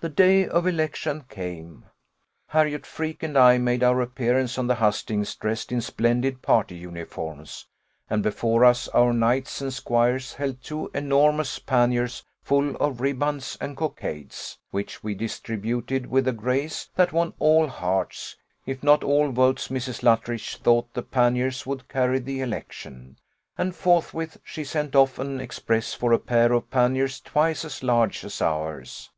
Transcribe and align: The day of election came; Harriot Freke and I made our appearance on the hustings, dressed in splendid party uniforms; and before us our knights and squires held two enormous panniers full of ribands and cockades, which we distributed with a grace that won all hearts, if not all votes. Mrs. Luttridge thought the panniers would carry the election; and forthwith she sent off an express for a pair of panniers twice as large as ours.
The 0.00 0.08
day 0.08 0.46
of 0.46 0.64
election 0.64 1.24
came; 1.28 1.86
Harriot 2.46 2.86
Freke 2.86 3.24
and 3.24 3.36
I 3.36 3.58
made 3.58 3.82
our 3.82 4.00
appearance 4.00 4.56
on 4.56 4.68
the 4.68 4.76
hustings, 4.76 5.34
dressed 5.34 5.72
in 5.72 5.80
splendid 5.80 6.40
party 6.40 6.76
uniforms; 6.76 7.66
and 8.08 8.22
before 8.22 8.64
us 8.64 8.86
our 8.90 9.12
knights 9.12 9.60
and 9.60 9.74
squires 9.74 10.34
held 10.34 10.62
two 10.62 10.88
enormous 10.94 11.58
panniers 11.58 12.22
full 12.44 12.76
of 12.76 13.00
ribands 13.00 13.58
and 13.60 13.76
cockades, 13.76 14.56
which 14.70 15.02
we 15.02 15.16
distributed 15.16 16.06
with 16.06 16.28
a 16.28 16.32
grace 16.32 16.88
that 16.94 17.12
won 17.12 17.34
all 17.40 17.66
hearts, 17.66 18.36
if 18.66 18.84
not 18.84 19.02
all 19.02 19.30
votes. 19.32 19.66
Mrs. 19.66 20.04
Luttridge 20.04 20.58
thought 20.58 20.94
the 20.94 21.02
panniers 21.02 21.66
would 21.66 21.88
carry 21.88 22.20
the 22.20 22.40
election; 22.40 23.18
and 23.56 23.74
forthwith 23.74 24.36
she 24.44 24.62
sent 24.62 24.94
off 24.94 25.18
an 25.18 25.40
express 25.40 25.92
for 25.92 26.12
a 26.12 26.20
pair 26.20 26.52
of 26.52 26.70
panniers 26.70 27.20
twice 27.20 27.64
as 27.64 27.82
large 27.82 28.22
as 28.24 28.40
ours. 28.40 29.10